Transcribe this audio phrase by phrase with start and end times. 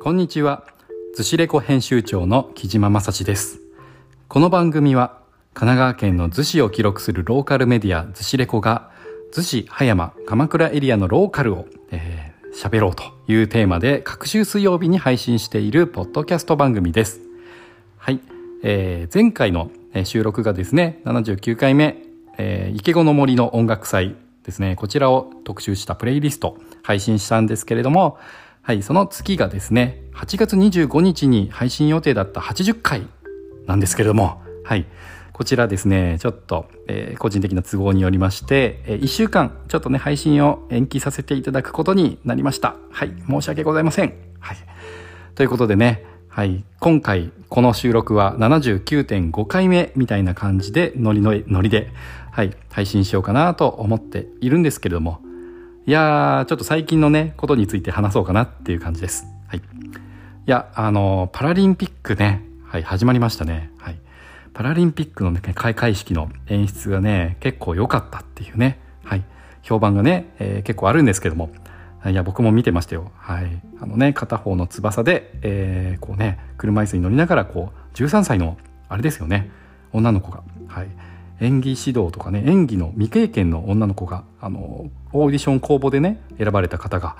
[0.00, 0.64] こんにちは。
[1.16, 3.60] 逗子レコ編集長の木島正史です。
[4.28, 5.18] この番組は
[5.54, 8.92] 神奈川県の逗子を記録するローカルメディア逗子レコが
[9.34, 17.20] 逗子、葉山、鎌倉エリアのローカルを、えー、喋ろうというテーマで各週水曜日に配信しているポッドキャスト番組です。
[17.96, 18.20] はい。
[18.62, 19.72] えー、前回の
[20.04, 22.04] 収録がですね、79回目、
[22.38, 24.14] えー、池子の森の音楽祭
[24.44, 28.16] ですね、こちらを特集したプレイリスト配信したんですけれども、
[28.68, 33.06] はい、その月がですね、8月25日に配信予定だった80回
[33.64, 34.84] なんですけれども、はい、
[35.32, 42.76] こちらですね、ちょっと、えー個人的な都合によりまして、え1週間、ちょっとね、配信を延期させていただくことになりました。
[42.90, 44.12] はい、申し訳ございません。
[44.38, 44.58] はい。
[45.34, 51.90] ということでね、はい、今回この収録は79.5回目みたいな感じでノリのノリで、
[52.32, 55.22] はい、配信しようかなと思っているんですけれども
[55.88, 59.26] いやーちょっと最近のねことについて話そうかなっていう感じです。
[59.46, 59.62] はい、い
[60.44, 63.70] やあのパラリンピックね、はい、始まりましたね。
[63.78, 63.98] はい、
[64.52, 69.24] パラリンピックのね開会式の演出がね結構良かったっていうね、はい、
[69.62, 71.48] 評判がね、えー結構あるんですけども。
[72.04, 72.12] い。
[72.12, 73.10] や僕も見てましたよ。
[73.16, 78.58] はい、あのね片方の翼で、えーこうね車椅子に乗りながらこう13歳の
[78.90, 79.48] あれですよね。
[79.94, 80.88] 女の子が、はい、
[81.40, 87.16] 演技指導とかね演技の未経験の女の子があのオーディション公募でね選ばれた方が、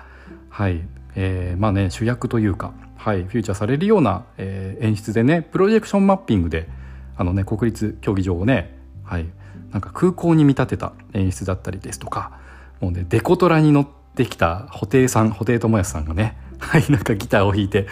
[0.50, 0.80] はい
[1.14, 6.68] えーまあね主役というか、はい、フューチャーされるような、えー演出でねプロジェクションマッピングで
[7.16, 9.26] あのね国立競技場をね、はい、
[9.72, 12.38] なんか空港に見立てた演出だったりですとか
[12.80, 17.86] もうねデコトラに乗ってきた布袋さん布袋寅泰さんがねはいなんかギターを弾いて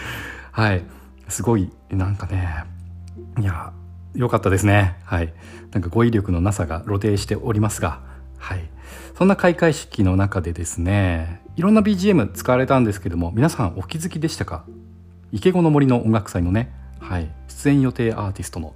[0.53, 0.85] はい
[1.29, 2.65] すごいなんかね
[3.41, 3.73] いや
[4.17, 4.97] 良かったですね。
[5.05, 5.33] はい。
[5.73, 8.01] なんか語彙力のなさが露呈しておりますが。
[8.39, 8.69] はい。
[9.17, 14.65] そんな開会式の中でですねいろんな BGM 使われたんですけども皆さんお気づきでしたか？
[15.33, 18.75] 池子の森の音楽祭のね、はい、出演予定アーティストの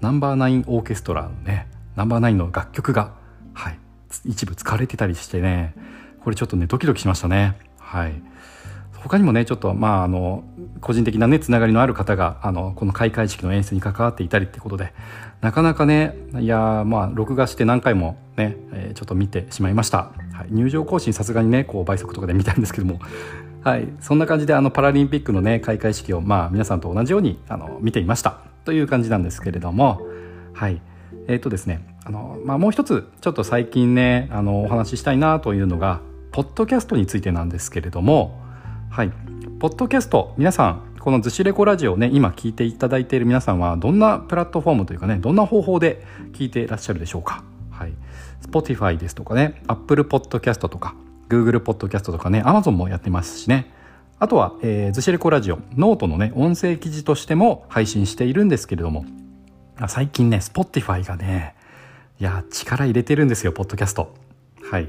[0.00, 3.14] ナンバーナインオーケストラのねナンバーナインの楽曲が、
[3.54, 3.78] はい、
[4.26, 5.74] 一部使われてたりしてね。
[6.20, 7.56] これちょっとねドキドキしましたね。
[7.78, 8.22] はい。
[9.08, 10.44] 他にもねちょっとまああの
[10.82, 14.92] 個人的なねつながりのある方があのこの開会式の演出に関わっていたりってことで
[15.40, 23.00] なかなかねいやまあ録画して何回もね、えーちょっと見てしまいました、はい、入場行進さすがにねこう倍速とかで見たんですけども。
[23.64, 23.88] はい。
[24.00, 28.40] そんな感じであのパラリンピックのね開会式をまあ皆さんと同じようにあの見ていました。
[28.64, 30.00] という感じなんですけれども。
[30.52, 30.80] はい。
[31.26, 36.00] えっ、とですねあの、まあ、もう一つちょっと最近ねあのお話ししたいなというのが
[36.32, 38.47] ポッドキャストについてなんですけれども。
[38.90, 39.12] はい、
[39.60, 47.92] ポッドキャスト皆さんこの「逗子レコラジオね」今聞いていただいている皆さんはどんなプラットフォームというかねどんな方法で聞いていらっしゃるでしょうか、はい、
[48.42, 50.94] Spotify ですとかね Apple Podcast とか
[51.28, 53.72] Google Podcast とかね Amazon もやってますしね。
[54.18, 59.04] あとは、えー、逗子レコラジオノートのね音声記事としても配信しているんですけれども。
[59.86, 61.54] 最近ね Spotify がね
[62.18, 64.12] いや力入れてるんですよポッドキャスト。
[64.70, 64.88] はい。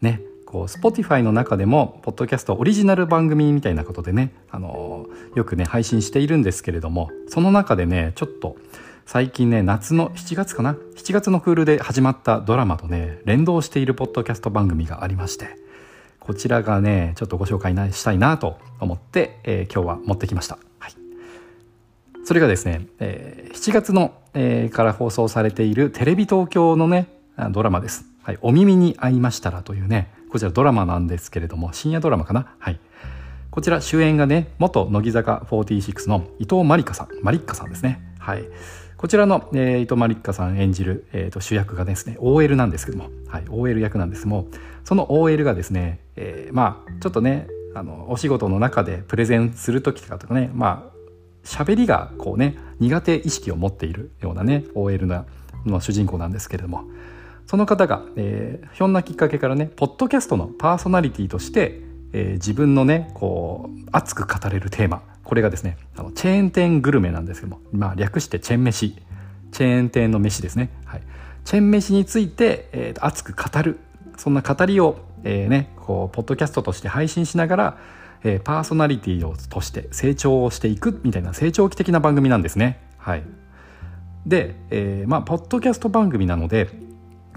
[0.00, 8.56] ねこう Spotify の中でもポッドキャストオリジナル番組みたいなことでね、あのーよくね配信しているんですけれどもその中でねちょっと
[9.04, 15.48] 最近ね夏の7月かな？7月のクールで始まったドラマとね連動しているポッドキャスト番組がありまして
[16.18, 20.58] こちらがねちょっとご紹介したいなと思って、えー今日は持ってきました。
[20.78, 20.94] はい
[22.24, 27.08] それがですね、えー7月の、えーから放送されているテレビ東京のね
[27.50, 28.06] ドラマです。
[28.22, 32.54] はい、お耳に合いましたらというねこちらドラマなんですけれども深夜ドラマかな？
[32.58, 32.80] はい。
[33.50, 37.08] こちら主演がね元乃木坂46の伊藤まりかさん。
[37.22, 38.00] マリッカさんですね。
[38.18, 38.44] はい。
[38.96, 44.48] こちらの、えー伊藤まりっかさん演じる、えーと主役がですね OL なんですけども、はい、OL 役なんですけども
[44.84, 50.98] その OL がですね、えーまあちょっとねあのお仕事の中でプレゼンする時とかとかねまあ
[51.44, 55.26] 喋りがこうね苦手意識を持っているようなね OL な
[55.64, 56.84] の主人公なんですけれども。
[57.48, 61.80] その方が、えーひょんなきっかけからねポッドキャストのパーソナリティとして、
[62.12, 65.02] えー自分のねこう熱く語れるテーマ。
[65.24, 68.94] これがですねあのチェーン店グルメなんですけども、まあ、略してチェーン飯。
[69.50, 71.02] チェーン店の飯ですね、はい、
[71.44, 73.78] チェーン飯について、えー熱く語る。
[74.18, 77.78] そんな語りを、えーねこうポッドキャストとして配信しながら、
[78.24, 82.82] えーパーソナリティをとして成長をしていくみたいな成長期的な番組なんですね。
[82.98, 83.22] はい、
[84.26, 86.68] で、えーまあポッドキャスト番組なので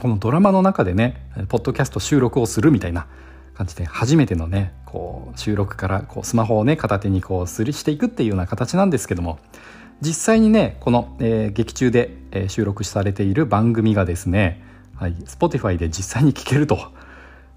[0.02, 3.06] このドラマの中でねポッドキャスト収録をするみたいな
[3.54, 9.38] 感じで初めてのねこう収録からこうスマホをね片手にこうすりしていくっていうような形なんですけども
[10.02, 14.64] 実際にねこの、えー劇中で、えー収録されている番組がですね、
[14.96, 16.80] はい、Spotify で実際に聞けると。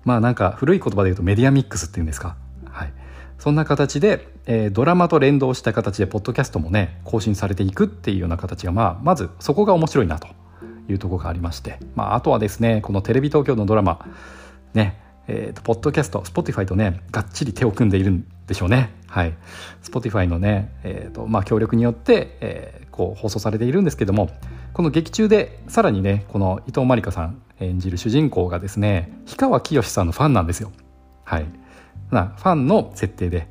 [0.04, 2.36] まあなんか古い言葉で言うとメディアミックスっていうんですか、
[2.66, 2.92] はい、
[3.38, 10.28] そんな形で、えー、ドラマと連動した形でポッドキャストもね更新されていくっていうような形が、まあ、まずそこが面白いなと。
[10.88, 14.06] いうところがありまして、まあ、あとはですねこのテレビ東京のドラマ
[14.74, 18.90] ねえーと、ポッドキャスト Spotify とねがっちり手を組んでいるんでしょうね。
[19.06, 19.34] はい。
[19.82, 24.30] Spotify のね、えーとまあ、協力によって、えー、こう放送されているんですけども
[24.72, 30.72] この劇中でさらにねこの伊藤まりかさん演じる主人公がですね氷川きよしさんのファンなんですよ。
[31.24, 31.46] はい。
[32.10, 33.48] なファンの設定で。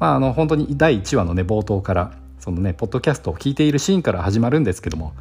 [0.00, 5.12] まああの本当に第1話のね冒頭からそのねポッドキャストを聞いているシーンから始まるんですけども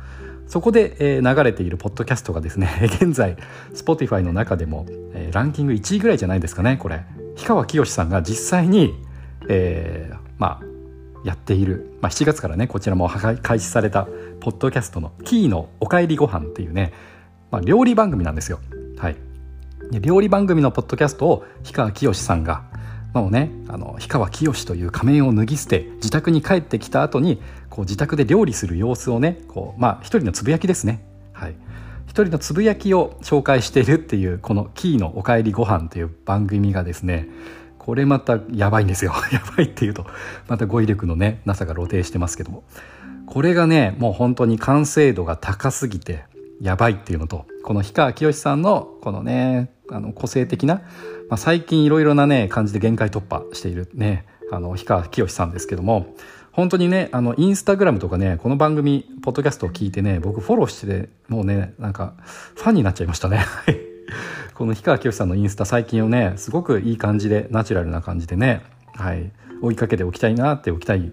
[0.52, 3.38] そこで、え、流れているポッドキャストがですね 現在
[3.74, 7.06] Spotify の中でも、え、ランキング1位ぐらいじゃないですかねこれ。
[7.36, 8.94] 氷川きよしさんが実際に、
[9.48, 10.62] えー、まあ
[11.24, 13.10] やっている、まあ、7月からねこちらも
[13.42, 14.10] 開始された
[14.42, 16.92] ポッドキャストの「キーのおかえりご飯っていうね、
[17.50, 18.60] まあ、料理番組なんですよ。
[18.98, 19.16] はい、
[20.02, 22.64] 料理番組のポッドキャストを氷川きよしさんが
[23.14, 31.04] もうねあの氷川きよしという仮面を脱ぎ捨て自宅に帰ってきた後にこう自宅で料理する様子をねこうまあ一人のつぶやきですね。
[31.34, 31.56] はい。
[32.08, 37.30] 一人のつぶやきを紹介しているっていうこの「キーのおかえりご飯っていう番組がですね
[37.80, 39.14] これまたやばいんですよ。
[39.32, 40.06] やばいっていうと
[40.48, 42.64] また語彙力のねなさが露呈してますけども。
[43.28, 46.26] これがねもう本当に完成度が高すぎて
[46.62, 50.82] やばいっていうのとこの氷川きよしさんのこのねあの個性的な、ま
[51.32, 56.16] あ、最近いろいろなね感じで限界突破しているねあの氷川きよしさんですけども
[56.52, 62.14] 本当にねあのインスタグラムとかねこの番組ポッドキャストを聞いてね僕フォローしてもうねなんか
[62.56, 63.46] ファンになっちゃいましたね。
[64.54, 68.62] この氷川きよしさんのインスタ最近をねすごくいい感じでナチュラルな感じでね
[68.94, 69.32] はい
[69.62, 71.12] 追いかけておきたいなっておきたい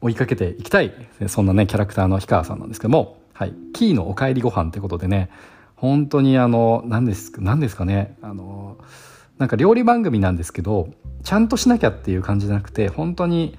[0.00, 0.92] 追いかけていきたい
[1.26, 5.28] そんなねキャラクターの氷川さんなんですけどもはい、キーのおかえりご飯ってことでね
[5.74, 8.78] 本当にあの何です何ですかねあの
[9.38, 10.88] なんか料理番組なんですけど
[11.24, 13.56] ちゃんとしなきゃっていう感じじゃなくて本当に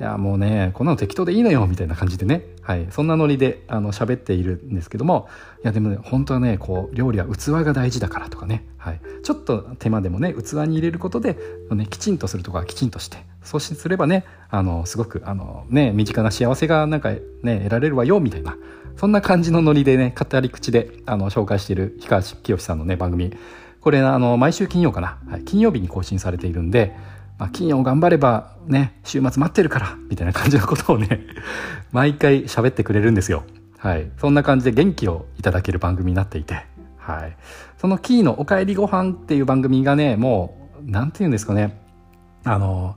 [0.00, 5.28] いやもうねこんなの適当でいいのよみたいな感じでね、はい、そんなノリであの喋っているんですけども
[5.62, 11.36] いやでもね本当はねこう料理は器が大事だからとかね、はい、ちょっと手間でもね器に入れることで、
[11.70, 18.56] ね、きちんとするとこはきちんとしてそうすればねあのすごくあの、ね、身近な幸せがなんか、ね、得られるわよみたいな。
[18.96, 23.32] そんな感じのノリでね語り口であの紹介している氷川きよしさんのね番組
[23.80, 26.94] これあの毎週金曜かな、はい、金曜日に更新されているんで
[27.42, 31.26] まあ、金曜頑張ればね、週末待ってるから、みたいな感じのことをね、
[31.90, 33.42] 毎回喋ってくれるんですよ。
[33.78, 34.10] はい。
[34.18, 36.64] そんな感じで元気をいただける番組になっていて、
[36.98, 37.36] はい。
[37.78, 41.80] そのキーのおかえりご飯っていう番組がね、もう、なんて言うんですかね、
[42.44, 42.96] あの、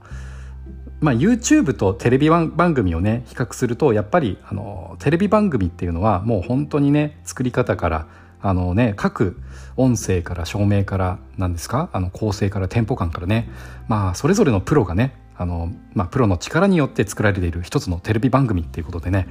[1.00, 8.06] まあ、YouTube とテレビ番組をね比較するとやっぱりあのテレビ番組っていうのはもう本当にね作り方から
[8.40, 9.38] あのね各
[9.76, 13.48] 音声から照明から何ですかあの構成からテンポ感からね
[13.88, 19.28] まあそれぞれのプロがねあの、まあ、プロの力によって作られている一つのテレビ番組っていうことでね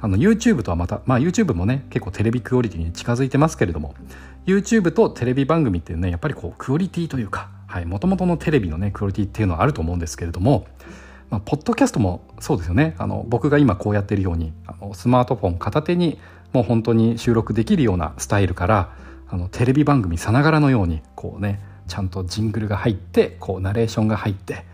[0.00, 3.94] あの YouTube とはまた、まあ、YouTube もね結構テレビクオリティに近づいてますけれども
[4.46, 7.50] YouTube とテレビ番組っていうねやっぱりこうクオリティというか
[7.86, 10.66] もともとのテレビのねクオリティっていうのはあると思うんですけれども
[11.34, 12.94] まあ、ポッドキャストもそうですよね。
[12.96, 16.20] あの僕が今こうやってるようにあのスマートフォン片手に
[16.52, 18.92] もう本当に収録できるようなスタイルから
[19.28, 24.64] あのテレビ番組さながらのようにこうねちゃんとジングルが入ってこうナレーションが入って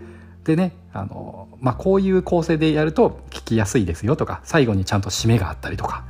[0.44, 6.04] でねあの、まあ、こういう構成でやると聞きやすいですよとか最後にちゃんと締めがあったりとか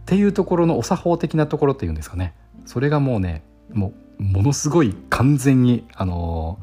[0.00, 2.32] っていうところのお作法的なところっていうんですかね。
[2.64, 3.42] それがもうね
[3.74, 6.58] もうものすごい完全にあの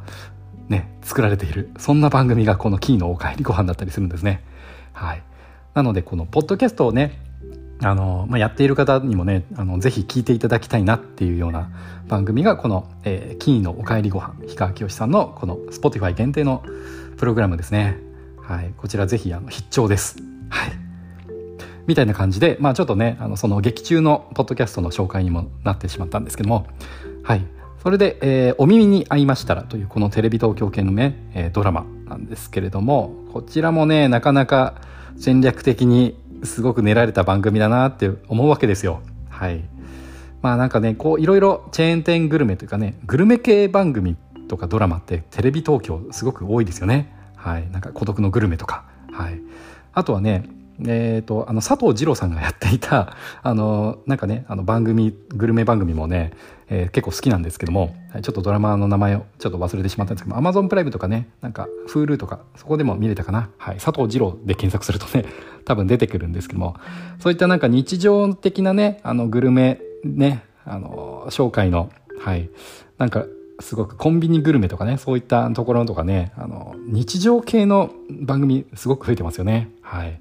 [0.69, 4.43] ね作られているそんな番組がこの「キーのおかえりご飯だったりするんですね
[4.93, 5.23] はい
[5.73, 7.19] なのでこのポッドキャストをね
[7.81, 11.69] あの、まあ、やっている方にもね、あの、ぜひ聞いていただきたいなっていうような
[12.07, 16.63] 番組が、この、えー、キーのおかえりご飯、氷川きよしさんの、この Spotify 限定の
[17.17, 17.97] プログラムですね。
[18.41, 18.73] はい。
[18.77, 20.17] こちらぜひ、あの、必聴です。
[20.49, 20.71] はい。
[21.87, 26.67] みたいな感じで、まあちょっとね、あの、その劇中のポッドキャストの紹介にもなってしまったんですけども、
[27.23, 27.45] はい。
[27.81, 34.75] それで、えー、お耳に合いましたらというこのテレビ東京系のね、えー、ドラマなんですけれども、こちらもね、なかなか
[35.17, 39.01] 戦略的にすごく練られた番組だなって思うわけですよ。
[39.29, 39.63] はい。
[40.41, 44.17] まあなんかね、こういろいろチェーン店グルメというかね、グルメ系番組
[44.49, 47.15] とかドラマってテレビ東京すごく多いですよね。
[47.37, 47.69] はい。
[47.71, 48.83] なんか孤独のグルメとか。
[49.13, 49.39] はい。
[49.93, 50.49] あとはね、
[50.85, 56.31] えっ、ー、と、あの、佐藤二郎さんがやっていた、 あの、なんかね、あの番組、グルメ番組もね、
[56.69, 63.49] えー、結構好きなんですけども、ちょっとドラマの名前をちょっと忘れてしまったんですけども、Amazon プライムとかね、なんか Hulu とか、そこでも見れたかな。
[63.57, 63.77] はい。
[63.77, 65.25] 佐藤二郎で検索するとね、
[65.65, 66.75] 多分出てくるんですけども、
[67.19, 72.49] そういったなんか日常的なね、あの、グルメ、ね、あの、紹介の、はい。
[72.97, 73.25] なんか、
[73.59, 80.19] すごくコンビニグルメとかねそういったところとかねあの日常系の番組すごく増えてますよねはい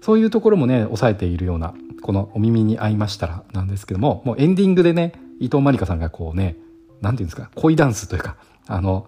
[0.00, 6.56] そういうところもね抑えているようなこの「お耳に合いましたら」なんですけどももうエンディングでね伊藤まりかさんがこうね
[7.00, 8.36] 何て言うんですか恋ダンスというか
[8.66, 9.06] あの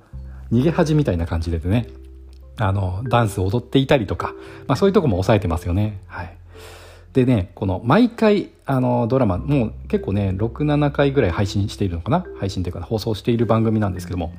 [0.52, 1.88] 逃げ恥みたいな感じでね
[2.57, 4.35] あのダンスを踊っていたりとか、
[4.66, 6.00] まあ、そういうとこも抑えてますよね。
[6.07, 6.37] はい。
[7.12, 12.25] でねこの毎回あのドラマもう結構ね67回ぐらい配信しているのかな？
[12.38, 14.33] 配信というか放送している番組なんですけども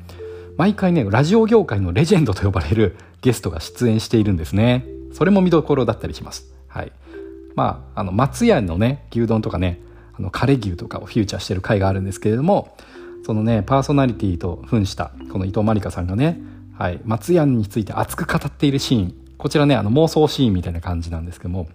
[0.58, 4.86] 毎回ねラジオ業界のレジェンドと呼ばれるゲストが出演しているんですね。
[5.14, 6.54] それも見どころだったりします。
[6.68, 6.92] はい。
[7.56, 9.80] まああの松屋のね牛丼とかね
[10.18, 12.76] あの枯牛とかをフューチャーしてる回があるんですけれども
[13.26, 16.40] そのねパーソナリティと扮したこの伊藤まりかさんがね、
[16.78, 21.68] はい、松屋について熱く語っているシーンこちらねあの妄想シーンみたいな感じなんですけども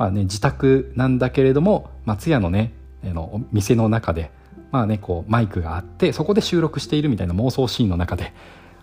[0.00, 2.72] まあね、自宅なんだけれども松屋のね
[3.04, 4.30] の店の中で、
[4.72, 8.32] まあね、こうマイクがあってそこで収録しているみたいな妄想シーンの中で、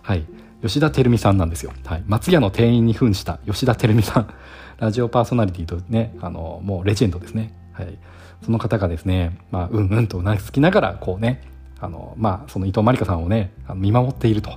[0.00, 0.24] はい、
[0.62, 4.28] 吉田照美さんなんですよ、はい、松屋の店員に扮した吉田照美さん。
[4.78, 7.98] ラジオパーソナリティとねあのもうレジェンドですね、はい、
[8.44, 11.42] その方がですね、まあ、うんうんとうなずきながらこうね
[11.80, 14.52] あの、まあ、その伊藤まりかさんをね見守っていると。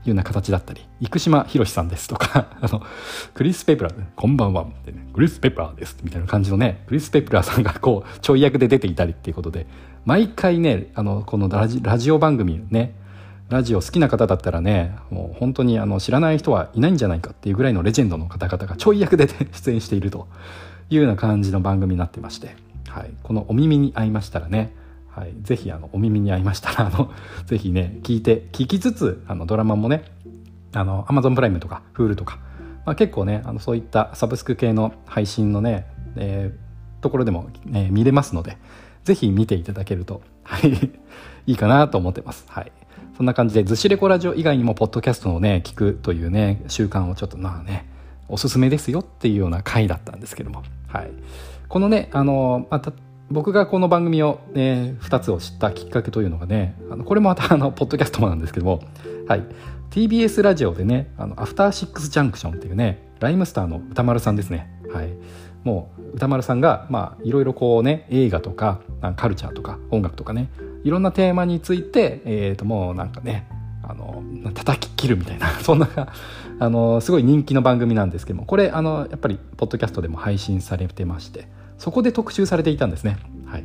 [0.00, 2.82] いうような形だったり、生島博さんですとか、 あの、
[3.34, 9.66] クリス・ペプラー、こんばんは、ってね、クリス・ペプラーです、みたいな感じのね、クリス・ペプラーさんがこう、ちょい役で出ていたりっていうことで、
[10.06, 12.94] 毎回ね、あの、このラジラジオ番組ね、
[13.50, 20.28] ラジオ好きな方だったらね、もう本当にあの知らない人はいないんじゃないかっていうぐらいのレジェンドの方々がちょい役で、出演していると
[20.88, 22.54] いうような感じの番組になってまして、
[22.88, 24.72] はい、このお耳に合いましたらね、
[25.08, 27.12] はい、ぜひあのお耳に合いましたらあの
[27.46, 30.04] ぜひね聞いて聞きつつあのドラマもね
[30.72, 32.38] あの Amazon プライムとか Hulu とか、
[32.86, 38.56] まあ、結構ねあのそういったサブスク系の配信のね、えー、ところでも、えー、見れますので
[39.04, 40.70] ぜひ見ていただけると、はい、
[41.46, 42.44] いいかなと思ってます。
[42.48, 42.72] はい。
[43.16, 47.86] そんな感じで、ずしレコラジオ以外にも、ポッドキャストをね、聞くというね、習慣をちょっと、まあね、
[48.28, 51.10] おすすめですよっていうような回だったんですけども、はい。
[51.68, 52.92] このね、あの、また、
[53.30, 58.82] 僕がこの番組を、ね、2つを知ったきっかけというのがねあのこれもまたあのポッドキャストもなんですけども、
[59.28, 59.44] はい、
[59.90, 65.10] TBS ラジオでね「あのアフターシックス・ジャンクション」っていうねライムスターの歌丸さんですね、はい、
[65.62, 68.80] もう歌丸さんがまあいろいろこうね映画とか
[69.14, 70.48] カルチャーとか音楽とかね
[70.84, 73.46] いろんなテーマについて、えー、ともうなんかね
[73.82, 74.22] あの
[74.54, 75.88] 叩き切るみたいな そんな
[76.58, 83.16] あのすごい人気の番組なんですけどもこれあのやっぱりポッドキャストでも配信されてましてそこで特集されていたんですね。
[83.46, 83.64] はい、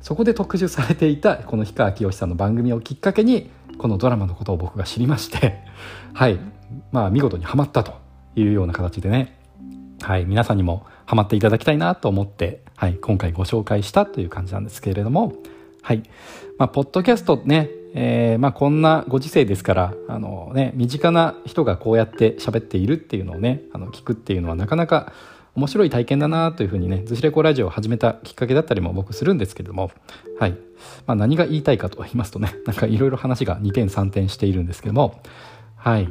[0.00, 5.58] そこで特集されていたこの氷川きよしさんの番組をきっかけにこのドラマのことを僕が知りまして
[6.14, 6.38] はい。
[6.92, 7.94] まあ見事にはまったと
[8.36, 9.36] いうような形でね。
[10.02, 10.24] はい。
[10.24, 15.32] 皆さんにもハマっていただきたいなと思って、はい、今回ご紹介したという感じなんですけれども
[15.88, 16.02] はい
[16.58, 25.14] まあポッドキャストねえー、まあこんなご時世ですからあのね身近な人がこうやって喋っているっていうのをねあの聞くっていうのはなかなか
[25.54, 29.90] 面白い体験だなというふうにね、ズシレコラジオを始めたきっかけだったりも僕するんですけども、
[30.38, 30.52] はい。
[31.06, 35.20] まあ何が言いたいかと言いますとね、 なんかいろいろ話が2点3点しているんですけども、
[35.74, 36.08] はい。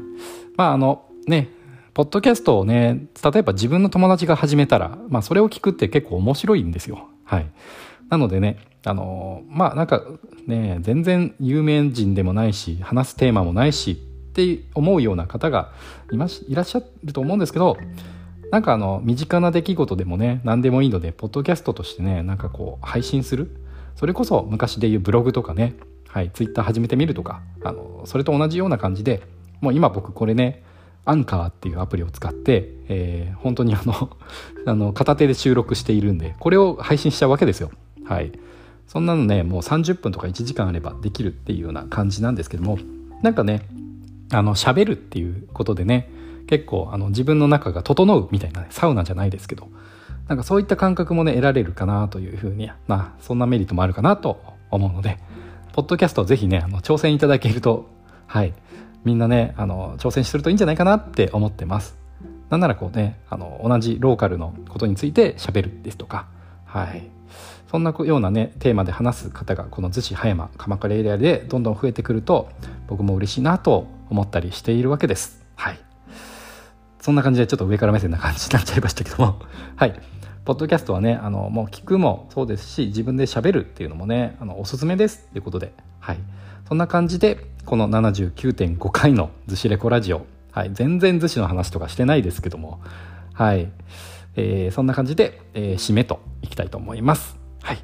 [0.58, 1.48] まああの、ね、
[1.94, 7.08] ポッドキャストをね、例えば自分の友達が始めたら、まあそれを聞くって結構面白いんですよ。
[7.24, 7.46] はい。
[8.10, 10.04] なのでね、あのまあなんか
[10.48, 13.96] ね、全然有名人でもないし、話すテーマもないしっ
[14.34, 15.72] て思うような方が
[16.12, 17.78] いましいらっしゃると思うんですけど、
[18.52, 23.62] なんかあの身近な出来事でもね何でもいいのでポッドキャストとしてねなんかこう配信する。
[23.96, 25.76] それこそ昔でいうブログとかね
[26.08, 29.24] はいツイッター始めてみるとかあのそれと同じような感じで
[29.60, 30.64] もう今僕これね
[31.04, 34.10] アンカーっていうアプリを使って、えー、本当にあの
[34.66, 37.72] あの片手で収録しているんでこれを配信しちゃうわけですよ。
[38.08, 38.32] はい。
[38.88, 42.80] そんなのねもう30分とか1時間あればできるっていうような感じなんですけども
[43.22, 43.64] なんかね
[44.32, 46.10] あの喋るっていうことでね
[46.48, 49.68] 結構あの自分の中が整うみたいな、ね、サウナじゃないですけど
[50.30, 55.18] なんかそういった感覚もね得られるかなというふうにまあそんなメリットもあるかなと思うので
[55.74, 57.90] ポッドキャストぜひねあの挑戦いただけると
[58.26, 58.54] はい。
[59.08, 61.98] みんなねあの挑戦するといいんじゃないかなって思ってます。
[62.50, 66.28] なんならこうねあの同じローカルのことについて喋るですとか
[66.82, 67.10] はい。
[67.70, 72.50] そんなようなねテーマで話す方がこの逗子葉山鎌倉エリアでどんどん増えてくると
[72.88, 75.44] 僕も嬉しいなと思ったりしているわけです。
[75.56, 75.80] はい。
[77.02, 79.40] そんな感じでちょっと上から目線な感じになっちゃいましたけども。
[79.76, 80.00] はい。
[80.46, 85.74] ポッドキャストはねあのもう聞くもそうですし自分でしゃべるっていうのもねあのおすすめですっていうことで。
[86.00, 86.18] はい。
[86.70, 92.80] そんな感じでこの79.5回の「ずしレコラジオ」はい、全然逗子の話とかしてないですけども。
[93.34, 93.72] はい、
[94.38, 97.38] えー、そんな感じで、えー、締めといきたいと思います。
[97.62, 97.84] はい。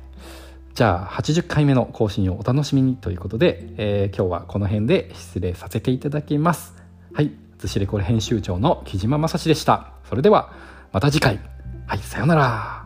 [0.73, 6.75] じゃあ80回目の更新をお楽しみにということで、えー、今日はこの辺で失礼させていただきます。
[7.13, 7.31] はい。
[7.57, 9.93] ずしレコ編集長の木島正史でした。
[10.07, 10.53] それでは
[10.91, 11.39] また次回。
[11.87, 11.99] はい。
[11.99, 12.82] さようなら。